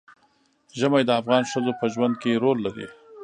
ژمی 0.79 1.03
د 1.05 1.11
افغان 1.21 1.43
ښځو 1.51 1.71
په 1.79 1.85
ژوند 1.93 2.15
کې 2.21 2.39
رول 2.43 2.57
لري. 2.65 2.87